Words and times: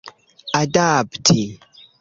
adapti 0.61 1.39